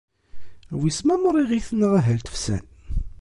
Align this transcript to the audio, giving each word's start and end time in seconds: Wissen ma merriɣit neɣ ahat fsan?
Wissen 0.79 1.05
ma 1.07 1.15
merriɣit 1.21 1.67
neɣ 1.79 1.91
ahat 1.99 2.27
fsan? 2.33 2.65